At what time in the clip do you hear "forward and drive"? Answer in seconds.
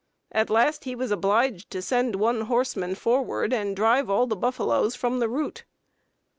2.95-4.09